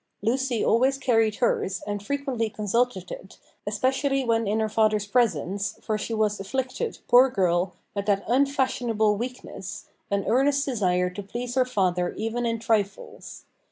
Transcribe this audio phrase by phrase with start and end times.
[0.23, 5.95] Lucy always carried hers, and frequently consulted it, especially when in her father's presence, for
[5.95, 11.65] she was afflicted, poor girl, with that unfashionable weakness, an earnest desire to please her
[11.65, 13.45] father even in trifles.